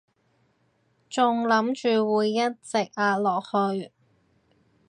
[1.11, 3.91] 仲諗住會一直壓落去